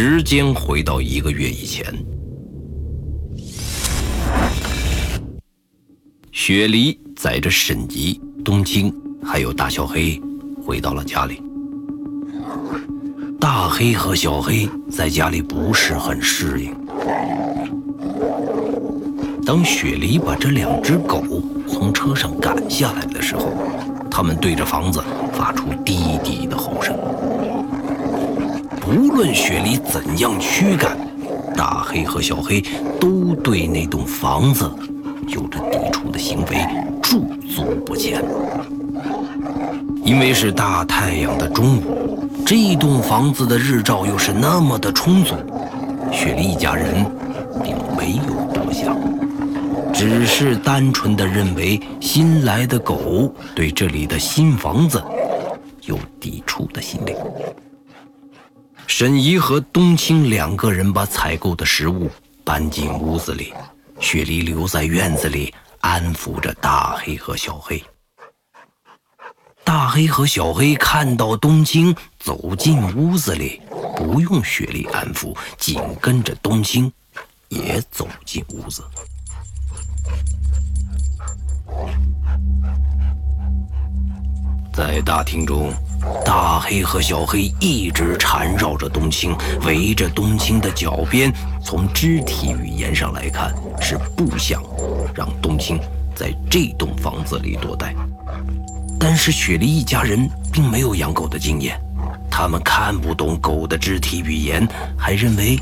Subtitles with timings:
[0.00, 1.84] 时间回到一个月以前，
[6.30, 10.22] 雪梨载着沈怡、冬青还有大小黑
[10.64, 11.42] 回到了家里。
[13.40, 16.72] 大黑和小黑在家里不是很适应。
[19.44, 21.24] 当雪梨把这两只狗
[21.66, 23.52] 从车上赶下来的时候，
[24.08, 25.02] 他们对着房子
[25.32, 26.96] 发出低低的吼声。
[28.88, 30.96] 无论雪梨怎样驱赶，
[31.54, 32.62] 大黑和小黑
[32.98, 34.70] 都对那栋房子
[35.26, 36.66] 有着抵触的行为，
[37.02, 37.20] 驻
[37.54, 38.24] 足不前。
[40.02, 45.34] 因为是大太阳的中午，这栋房子的日照又是那么的充足，
[46.10, 47.04] 雪梨一家人
[47.62, 48.96] 并没有多想，
[49.92, 55.02] 只是单纯的认为新来的狗对这里的新房子
[55.84, 57.14] 有抵触的心理。
[58.98, 62.10] 沈怡和冬青两个人把采购的食物
[62.42, 63.54] 搬进屋子里，
[64.00, 67.80] 雪梨留在院子里安抚着大黑和小黑。
[69.62, 73.62] 大黑和小黑看到冬青走进屋子里，
[73.94, 76.92] 不用雪莉安抚，紧跟着冬青
[77.50, 78.82] 也走进屋子。
[84.74, 85.72] 在大厅中，
[86.24, 91.32] 大黑和小黑一直缠绕着冬青，围着冬青的脚边。
[91.62, 94.62] 从肢体语言上来看，是不想
[95.14, 95.78] 让冬青
[96.14, 97.94] 在这栋房子里多待。
[98.98, 101.78] 但是雪梨一家人并没有养狗的经验，
[102.30, 105.58] 他们看不懂狗的肢体语言，还认为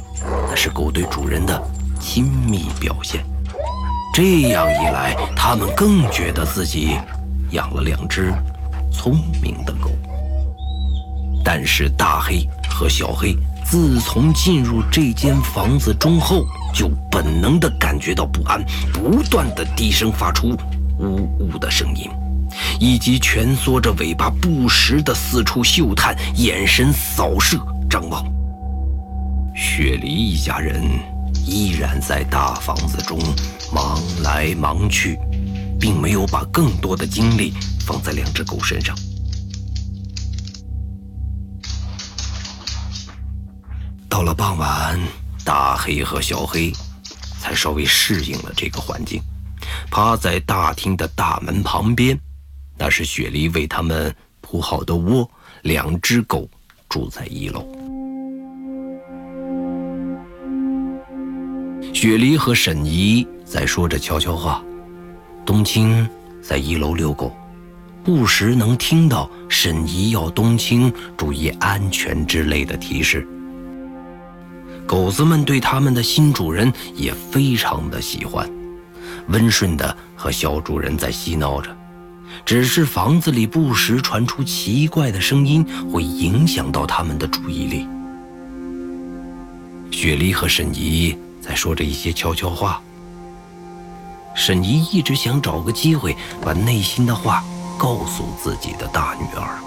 [0.49, 1.61] 那是狗对主人的
[2.01, 3.25] 亲密表现。
[4.15, 6.97] 这样一来，他们更觉得自己
[7.51, 8.33] 养了两只
[8.91, 9.91] 聪明的狗。
[11.49, 13.33] 但是大黑和小黑
[13.65, 16.45] 自从进入这间房子中后，
[16.75, 18.61] 就本能地感觉到不安，
[18.93, 20.57] 不断地低声发出
[20.99, 22.11] 呜呜的声音。
[22.81, 27.57] 以及蜷缩着尾巴，不时地四处嗅探，眼神扫射
[27.89, 28.25] 张望。
[29.55, 30.83] 雪梨一家人
[31.45, 33.17] 依然在大房子中
[33.73, 35.17] 忙来忙去，
[35.79, 37.53] 并没有把更多的精力
[37.87, 38.97] 放在两只狗身上。
[44.27, 45.01] 了傍晚，
[45.45, 46.73] 大黑和小黑
[47.39, 49.23] 才稍微适应了这个环境，
[49.89, 52.19] 趴在大厅的大门旁边。
[52.77, 55.31] 那是雪梨为他们铺好的窝，
[55.63, 56.51] 两只狗
[56.89, 57.65] 住在一楼。
[61.95, 64.61] 雪梨和沈怡在说着悄悄话，
[65.45, 66.07] 冬青
[66.43, 67.33] 在一楼遛狗，
[68.03, 73.25] 不时能听到沈怡要冬青注意安全之类的提示。
[74.87, 78.49] 狗子们对他们的新主人也非常的喜欢，
[79.29, 81.77] 温顺的和小主人在嬉闹着。
[82.45, 87.87] 只是房子里不时传出奇怪的声音，会影响到他们的注意力。
[89.91, 92.81] 雪梨和沈怡在说着一些悄悄话。
[94.35, 97.43] 沈怡一直想找个机会把内心的话
[97.79, 99.59] 告诉自己的大女儿。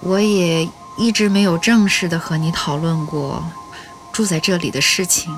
[0.00, 3.44] 我也一直没有正式的和你讨论过
[4.12, 5.34] 住在这里的事情。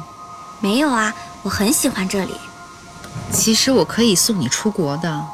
[0.61, 1.13] 没有啊。
[1.45, 2.37] 我很喜欢这里。
[3.33, 5.25] 其实我可以送你出国的，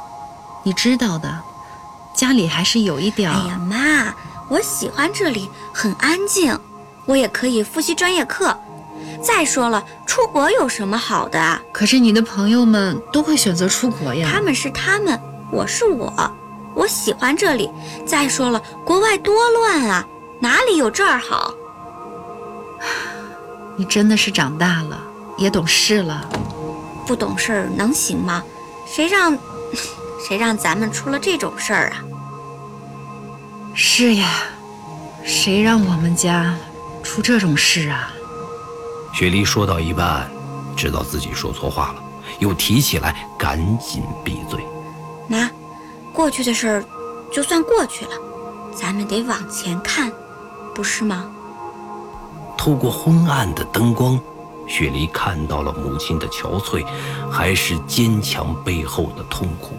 [0.63, 1.43] 你知道的。
[2.15, 3.31] 家里还是有一点。
[3.31, 4.15] 哎呀妈，
[4.49, 6.59] 我喜欢这里，很安静。
[7.05, 8.59] 我也可以复习专业课。
[9.23, 11.61] 再说了，出国有什么好的？
[11.73, 14.31] 可是你的朋友们都会选择出国呀。
[14.33, 15.21] 他们是他们，
[15.53, 16.33] 我是我。
[16.79, 17.69] 我喜欢这里。
[18.07, 20.07] 再说了，国外多乱啊，
[20.41, 21.53] 哪里有这儿好？
[23.77, 24.97] 你真的是长大了。
[25.37, 26.29] 也懂事了，
[27.07, 28.43] 不懂事儿能行吗？
[28.87, 29.39] 谁让，
[30.27, 32.03] 谁让咱们出了这种事儿啊？
[33.73, 34.29] 是呀，
[35.25, 36.57] 谁让我们家
[37.05, 38.11] 出这种事啊？
[39.15, 40.29] 雪梨说到一半，
[40.77, 42.03] 知道自己说错话了，
[42.41, 44.67] 又提起来，赶紧闭嘴。
[45.29, 45.49] 那，
[46.19, 46.85] 过去的事儿
[47.31, 48.11] 就算过去了，
[48.75, 50.13] 咱们得往前看，
[50.75, 51.31] 不是吗？
[52.57, 54.19] 透过昏暗的灯光。
[54.67, 56.85] 雪梨看到了母亲的憔悴，
[57.31, 59.77] 还是坚强背后的痛苦。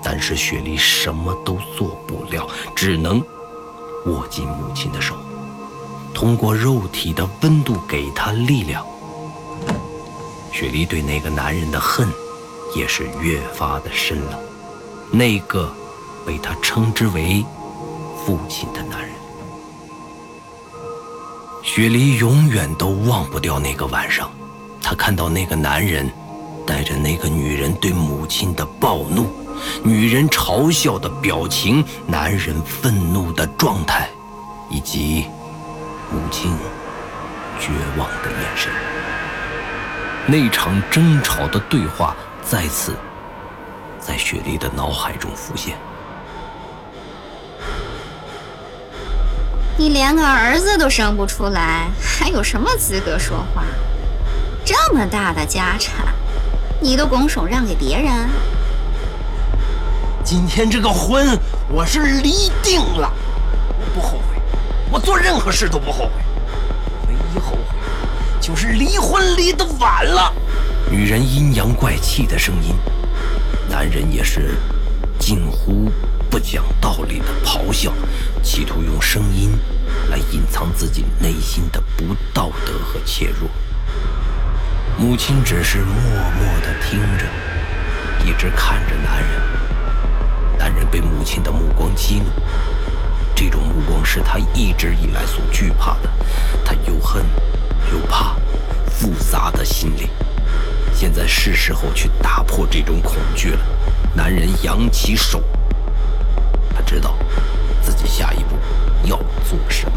[0.00, 3.20] 但是雪梨什么都做不了，只能
[4.06, 5.16] 握紧母亲的手，
[6.14, 8.86] 通过肉体的温度给她力量。
[10.52, 12.08] 雪梨对那个男人的恨
[12.76, 14.38] 也是越发的深了。
[15.12, 15.72] 那个
[16.24, 17.44] 被他称之为
[18.24, 19.10] 父亲的男人。
[21.62, 24.30] 雪梨永远都忘不掉那个晚上，
[24.82, 26.10] 她看到那个男人
[26.66, 29.26] 带着那个女人对母亲的暴怒，
[29.82, 34.08] 女人嘲笑的表情，男人愤怒的状态，
[34.70, 35.26] 以及
[36.10, 36.56] 母亲
[37.58, 38.72] 绝望的眼神。
[40.26, 42.96] 那场争吵的对话再次
[44.00, 45.76] 在雪莉的脑海中浮现。
[49.76, 53.64] 你连个儿子都生不出来，还有什么资格说话？
[54.64, 56.06] 这么大的家产，
[56.80, 58.28] 你都拱手让给别人？
[60.22, 61.26] 今天这个婚
[61.68, 63.10] 我是离定了，
[63.78, 64.40] 我不后悔，
[64.90, 66.10] 我做任何事都不后悔，
[67.08, 67.78] 唯一后悔
[68.38, 70.32] 就是离婚离得晚了。
[70.90, 72.74] 女人阴阳怪气的声音，
[73.70, 74.56] 男人也是
[75.18, 75.88] 近乎。
[76.28, 77.92] 不讲道理的咆哮，
[78.40, 79.50] 企图用声音
[80.10, 83.50] 来隐藏自己内心的不道德和怯弱。
[84.96, 87.26] 母亲只是默默地听着，
[88.24, 89.30] 一直看着男人。
[90.56, 92.26] 男人被母亲的目光激怒，
[93.34, 96.08] 这种目光是他一直以来所惧怕的。
[96.64, 97.24] 他又恨
[97.92, 98.36] 又怕，
[98.88, 100.08] 复杂的心理。
[100.94, 103.60] 现在是时候去打破这种恐惧了。
[104.14, 105.42] 男人扬起手。
[106.74, 107.16] 他知道
[107.82, 108.56] 自己下一步
[109.04, 109.16] 要
[109.48, 109.96] 做什么。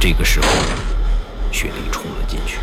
[0.00, 0.46] 这个时候，
[1.50, 2.58] 雪梨冲了进去。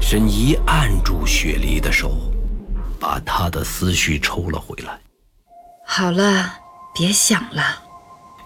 [0.00, 2.32] 沈怡按住雪梨的手，
[2.98, 4.98] 把她的思绪抽了回来。
[5.86, 6.54] 好了，
[6.94, 7.62] 别想了。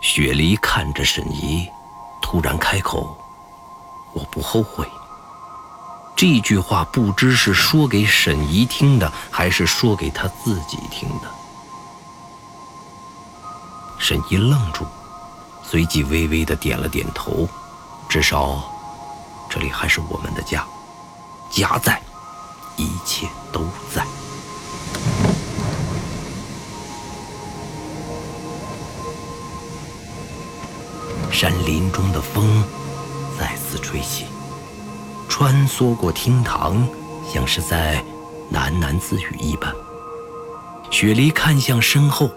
[0.02, 1.68] 雪梨看着沈怡，
[2.30, 3.16] 突然开口
[4.14, 4.88] ：“我不后悔。”
[6.14, 11.28] 这句话不知是说给沈怡听的，还是说给他自己听的。
[13.98, 14.84] 沈怡愣住，
[15.64, 17.48] 随即微微的点了点头。
[18.08, 18.62] 至少，
[19.48, 20.64] 这里还是我们的家，
[21.50, 22.00] 家在，
[22.76, 24.06] 一切都在。
[31.40, 32.62] 山林中的风
[33.38, 34.26] 再次吹起。
[35.26, 36.86] 穿梭过厅堂，
[37.32, 38.04] 像是在
[38.52, 39.74] 喃喃自语一般。
[40.90, 42.30] 雪梨看向身后，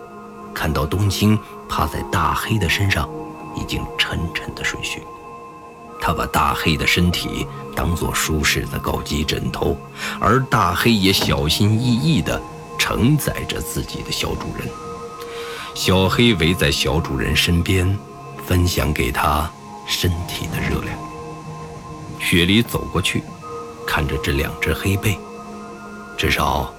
[0.54, 3.10] 看到冬青趴在大黑的身上，
[3.58, 5.04] 已经沉沉的睡去。
[6.00, 7.46] 他把大黑的身体
[7.76, 9.76] 当做舒适的高级枕头，
[10.18, 12.42] 而大黑也小心翼翼地
[12.80, 14.66] 承载着自己的小主人。
[15.76, 18.00] 小黑围在小主人身边，
[18.46, 19.50] 分享给他
[19.88, 20.98] 身体的热量。
[22.20, 23.24] 雪梨走过去，
[23.86, 25.18] 看着这两只黑背，
[26.18, 26.74] 至少，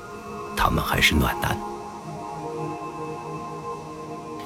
[0.57, 1.57] 它们还是暖男。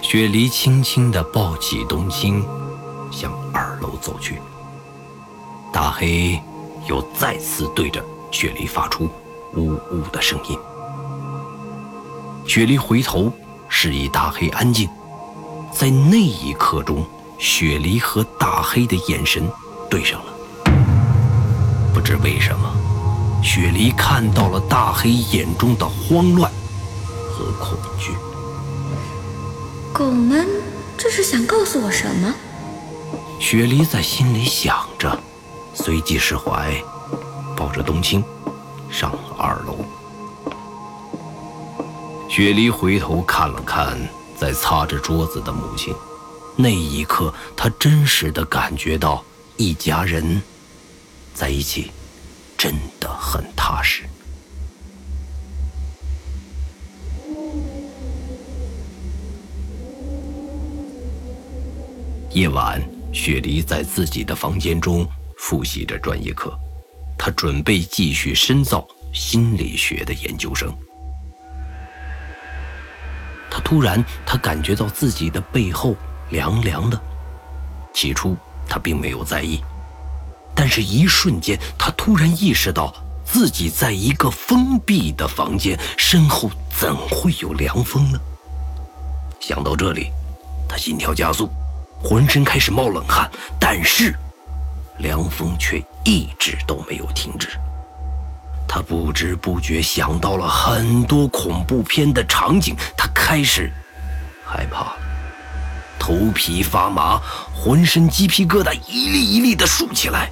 [0.00, 2.44] 雪梨轻轻地抱起冬青，
[3.11, 4.41] 向二楼走去。
[5.73, 6.41] 大黑
[6.87, 9.09] 又再次对着雪梨发出
[9.55, 10.59] 呜呜的声音。
[12.47, 13.31] 雪梨回头
[13.69, 14.88] 示意大黑安静，
[15.73, 17.06] 在那一刻中，
[17.38, 19.49] 雪梨和大黑的眼神
[19.88, 20.32] 对上了。
[21.94, 22.75] 不知为什么，
[23.43, 26.50] 雪梨看到了大黑眼中的慌乱
[27.31, 28.12] 和恐惧。
[29.93, 30.47] 狗们
[30.97, 32.35] 这是想告诉我什么？
[33.38, 35.16] 雪梨在心里想着，
[35.75, 36.75] 随即释怀，
[37.57, 38.25] 抱着冬青
[38.90, 39.78] 上了二楼。
[42.28, 43.97] 雪梨回头看了看
[44.38, 45.92] 在擦着桌子的母亲，
[46.57, 49.25] 那一刻，她真实的感觉到
[49.57, 50.40] 一家人。
[51.35, 51.90] 在一起，
[52.57, 54.04] 真的很踏实。
[62.30, 62.80] 夜晚，
[63.12, 65.07] 雪梨在自己的房间中
[65.38, 66.57] 复习着专业课，
[67.18, 70.73] 她准备继续深造心理学的研究生。
[73.69, 75.95] 突然，他感觉到自己的背后
[76.31, 76.99] 凉凉的。
[77.93, 78.35] 起初，
[78.67, 79.63] 他并没有在意。
[80.55, 82.95] 但是，一瞬间，他突然意识到
[83.27, 88.19] 自己在一个封闭的房间，身后怎会有凉风呢？
[89.39, 90.11] 想到这里，
[90.67, 91.51] 他心跳加速，
[92.03, 93.31] 浑身开始冒冷汗。
[93.61, 94.15] 但是，
[94.97, 97.51] 凉风却一直都没有停止。
[98.69, 103.73] 他不知不觉想到了很多恐怖片的场景，他开始
[104.45, 104.93] 害怕，
[105.99, 107.19] 头皮发麻，
[107.55, 110.31] 浑身鸡皮疙瘩一粒一粒的竖起来。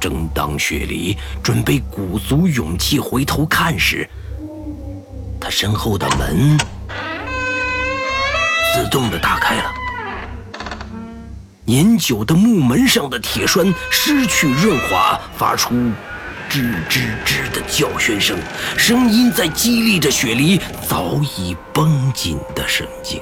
[0.00, 4.08] 正当雪梨准备鼓足勇气回头看时，
[5.38, 6.58] 他身后的门
[8.74, 9.72] 自动的打开了。
[11.64, 15.74] 年久的木门上的铁栓失去润滑，发出
[16.48, 18.38] 吱吱吱的叫喧声，
[18.78, 23.20] 声音在激励着雪梨早已绷紧的神经。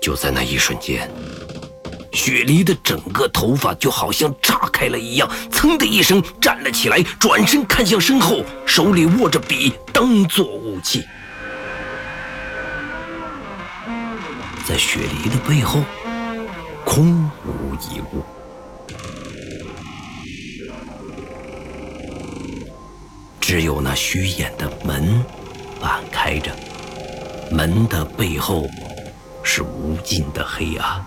[0.00, 1.08] 就在那一瞬间。
[2.12, 11.04] 雪梨的整个头发就好像炸开了一样，噌的一声站了起来，转身看向身后，手里握着笔当做武器。
[14.66, 15.84] 在雪梨的背后，
[16.84, 18.24] 空无一物，
[23.50, 25.24] 只有那虚掩的门
[25.80, 26.54] 半开着，
[27.50, 28.64] 门的背后
[29.42, 31.04] 是无尽的黑暗。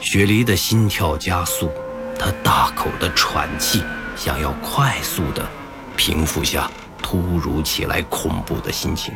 [0.00, 1.70] 雪梨的心跳加速，
[2.18, 3.84] 她大口的喘气，
[4.16, 5.46] 想要快速的
[5.94, 6.70] 平复下
[7.02, 9.12] 突如其来恐怖的心情。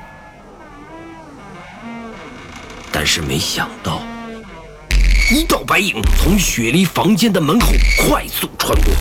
[2.93, 4.03] 但是没想到，
[5.33, 7.69] 一道白影从雪梨房间的门后
[8.07, 8.93] 快速穿过。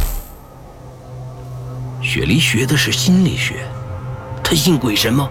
[2.01, 3.65] 雪梨学的是心理学，
[4.41, 5.29] 她信鬼神吗？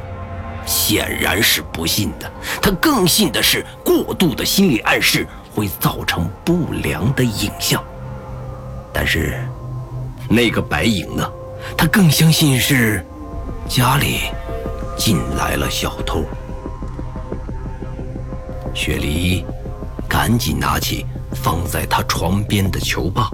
[0.67, 2.31] 显然是不信的。
[2.61, 5.27] 她更信的是过度的心理暗示。
[5.53, 7.83] 会造成不良的影像，
[8.93, 9.45] 但是
[10.29, 11.29] 那个白影呢？
[11.77, 13.05] 他更相信是
[13.69, 14.21] 家里
[14.97, 16.25] 进来了小偷。
[18.73, 19.45] 雪梨
[20.11, 23.31] 赶紧拿起放在他床边的球棒，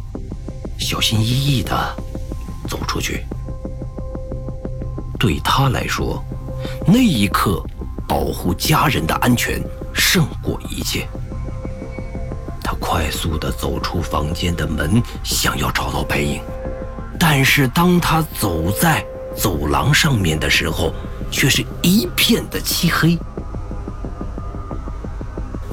[0.78, 1.96] 小心翼翼地
[2.68, 3.24] 走出去。
[5.18, 6.22] 对他来说，
[6.86, 7.64] 那一刻
[8.06, 9.58] 保护家人的安全
[9.94, 11.08] 胜过一切。
[12.62, 16.42] 他快速地走出房间的门，想要找到白影，
[17.18, 19.02] 但是当他走在
[19.34, 20.92] 走廊上面的时候，
[21.30, 23.18] 却是一片的漆黑。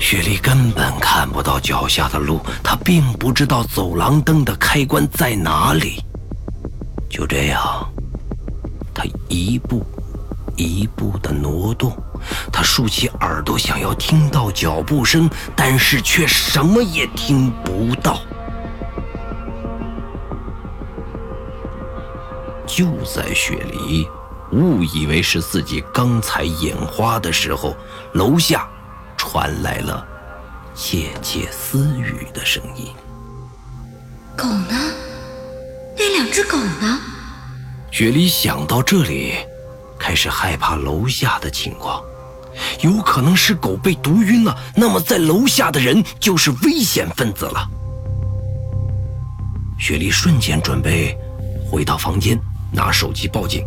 [0.04, 5.98] 雪莉根本看不到脚下的路，她并不知道走廊灯的开关在哪里。
[7.10, 7.90] 就这样，
[8.94, 9.82] 她一步
[10.58, 11.96] 一步地挪动。
[12.52, 18.20] 他竖起耳朵，想要听到脚步声，但是却什么也听不到。
[22.68, 24.06] 就在雪梨
[24.52, 27.74] 误以为是自己刚才眼花的时候，
[28.14, 28.68] 楼下
[29.34, 30.06] 传来了
[30.76, 32.94] 窃窃私语的声音
[34.38, 34.94] ：“狗呢？
[35.98, 37.00] 那两只狗呢？”
[37.90, 39.34] 雪梨想到这里，
[39.98, 42.00] 开始害怕楼下的情况。
[42.82, 47.68] 有可能是狗被毒晕了，那么在楼下的人就是危险分子了。
[49.80, 51.18] 雪莉瞬间准备
[51.72, 52.40] 回到房间
[52.72, 53.66] 拿手机报警，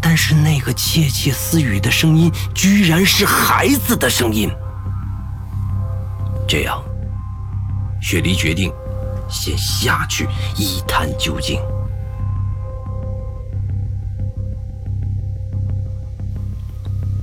[0.00, 4.50] 但是那个窃窃私语的声音居然是孩子的声音。
[6.50, 6.82] 这样，
[8.02, 8.72] 雪梨决定
[9.28, 10.26] 先下去
[10.56, 11.60] 一探究竟。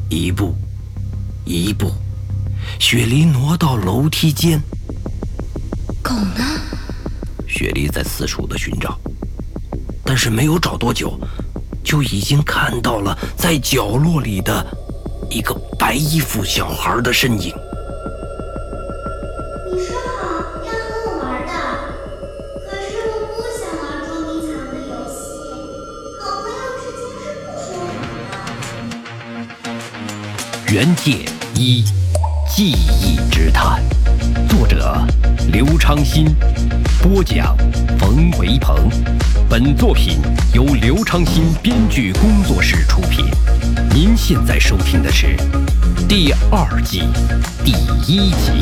[0.08, 0.56] 一步。
[1.44, 1.92] 一步，
[2.80, 4.62] 雪梨挪到楼梯间。
[6.02, 6.46] 狗呢？
[7.46, 8.98] 雪梨在四处的寻找，
[10.06, 11.20] 但是没有找多久，
[11.84, 14.66] 就已经看到了在角落里的
[15.30, 17.54] 一个白衣服小孩的身影。
[30.70, 31.24] 原界
[31.56, 31.82] 一
[32.46, 32.72] 记
[33.02, 33.82] 忆之谈，
[34.50, 35.02] 作者
[35.50, 36.26] 刘昌新，
[37.02, 37.56] 播讲
[37.98, 38.90] 冯维鹏。
[39.50, 40.18] 本作品
[40.54, 43.26] 由刘昌新编剧工作室出品。
[43.94, 45.38] 您现在收听的是
[46.06, 47.04] 第二季
[47.64, 47.72] 第
[48.06, 48.62] 一集。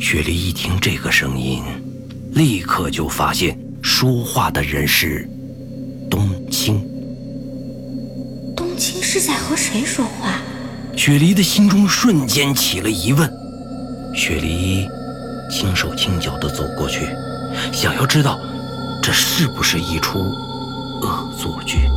[0.00, 1.62] 雪莉一听这个声音，
[2.32, 5.28] 立刻就发现说话的人是。
[9.14, 10.40] 是在和谁说话？
[10.96, 13.32] 雪梨的心中瞬间起了疑问。
[14.12, 14.88] 雪梨
[15.48, 17.06] 轻手轻脚地走过去，
[17.72, 18.40] 想要知道
[19.00, 20.18] 这是不是一出
[21.00, 21.88] 恶作剧。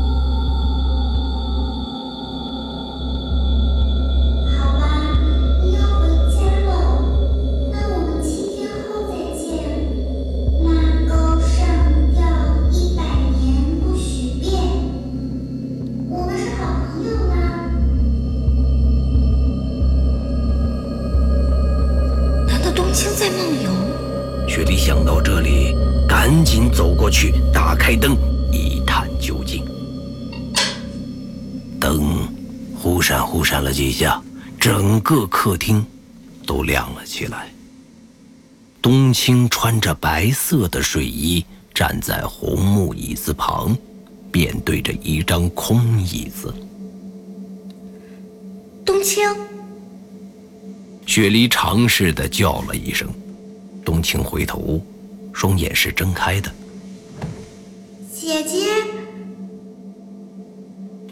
[35.08, 35.86] 个客厅
[36.46, 37.50] 都亮了起来。
[38.82, 43.74] 冬青穿着白色的睡衣，站在红木椅子旁，
[44.34, 46.54] 面对着一张空椅子。
[48.86, 49.24] 冬青，
[51.06, 53.08] 雪梨尝试的叫了一声。
[53.86, 54.82] 冬青回头，
[55.32, 56.54] 双眼是睁开的。
[58.14, 58.68] 姐姐。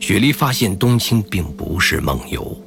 [0.01, 2.61] 雪梨发现冬青并不是梦游。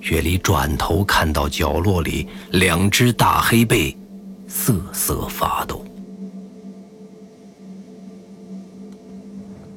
[0.00, 3.96] 雪梨转头看到角落里两只大黑背，
[4.46, 5.84] 瑟瑟发抖。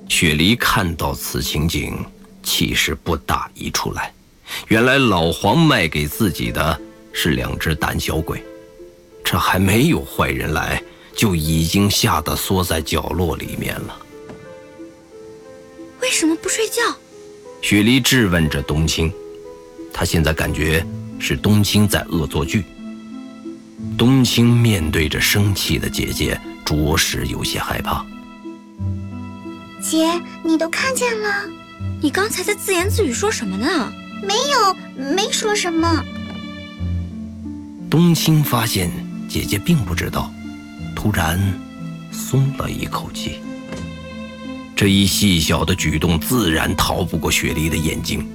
[0.07, 1.97] 雪梨看到此情景，
[2.43, 4.13] 气势不打一处来。
[4.67, 6.79] 原来老黄卖给自己的
[7.11, 8.43] 是两只胆小鬼，
[9.23, 10.81] 这还没有坏人来，
[11.15, 13.97] 就已经吓得缩在角落里面了。
[16.01, 16.81] 为什么不睡觉？
[17.61, 19.11] 雪梨质问着冬青。
[19.93, 20.85] 她现在感觉
[21.19, 22.63] 是冬青在恶作剧。
[23.97, 28.05] 冬青面对着生气的姐姐，着实有些害怕。
[29.81, 30.07] 姐，
[30.43, 31.49] 你都看见了？
[32.01, 33.91] 你刚才在自言自语说什么呢？
[34.23, 34.75] 没有，
[35.15, 36.03] 没说什么。
[37.89, 38.91] 冬青发现
[39.27, 40.31] 姐姐并不知道，
[40.95, 41.39] 突然
[42.11, 43.39] 松了一口气。
[44.75, 48.27] 这一细小的举动自然逃不过雪梨的眼睛，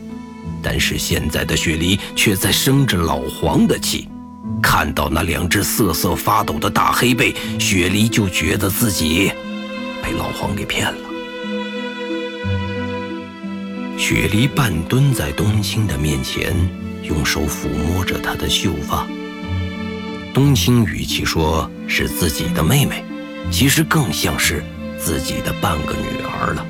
[0.62, 4.08] 但是现在的雪梨却在生着老黄的气。
[4.62, 9.30] 看到那两只瑟瑟发抖的大黑背，雪梨就觉得自己
[10.02, 10.98] 被老黄给骗了。
[13.98, 16.54] 雪梨半蹲在冬青的面前，
[17.02, 19.06] 用手抚摸着她的秀发。
[20.34, 23.02] 冬青语气说是自己的妹妹，
[23.50, 24.62] 其实更像是
[24.98, 26.66] 自己的半个女儿了。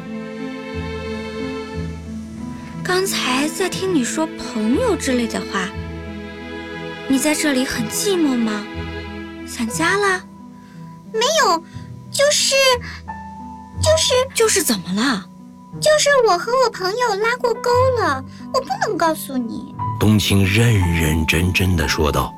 [2.86, 5.68] 刚才在听你说朋友之类的话，
[7.08, 8.64] 你在这里很寂寞吗？
[9.44, 10.22] 想家了？
[11.12, 11.58] 没有，
[12.12, 12.54] 就是
[13.82, 15.26] 就是就是怎么了？
[15.80, 19.74] 就是我和我朋友拉过钩了，我不能告诉你。
[19.98, 22.32] 冬青认认真真的说道。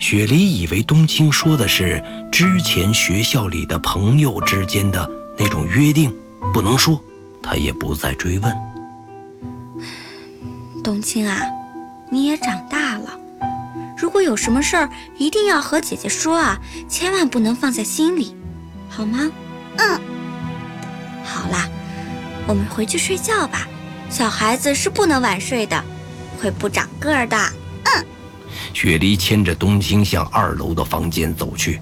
[0.00, 6.12] 雪梨以为冬青说的是之前学校里的朋友之间的那种约定，
[6.52, 7.00] 不能说，
[7.40, 8.52] 她也不再追问。
[10.84, 11.40] 冬青啊，
[12.10, 13.18] 你也长大了，
[13.96, 18.36] 如果有什么事儿，一定要和姐姐说啊，千万不能放在心里，
[18.90, 19.32] 好吗？
[19.78, 20.00] 嗯。
[21.24, 21.66] 好啦。
[22.46, 23.66] 我们回去睡觉吧，
[24.10, 25.82] 小孩子是不能晚睡的，
[26.38, 27.34] 会不长个儿的。
[27.84, 28.04] 嗯。
[28.74, 31.80] 雪梨牵着冬青向二楼的房间走去。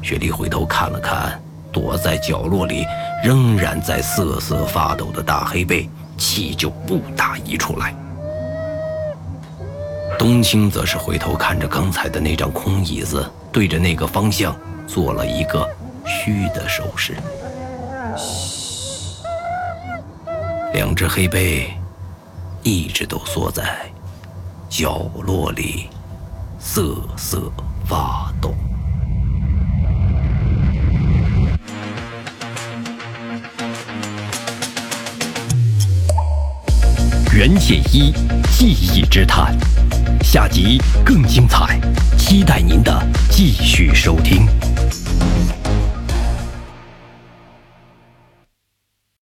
[0.00, 2.86] 雪梨回头看了看躲在角落里
[3.24, 7.92] 仍然在瑟瑟发抖的大黑背，气就不打一处来。
[10.18, 14.54] 冬青则是回头看着刚才的那张空椅子，对着那个方向
[14.86, 15.66] 做了一个
[16.04, 17.16] 嘘的手势。
[20.74, 21.72] 两只黑背
[22.62, 23.90] 一直都缩在
[24.68, 25.88] 角落里，
[26.60, 27.50] 瑟瑟
[27.86, 28.52] 发抖。
[37.32, 38.12] 袁解一
[38.50, 39.56] 记忆之谈，
[40.24, 41.80] 下集更精彩，
[42.18, 42.92] 期待您的
[43.30, 44.48] 继续收听。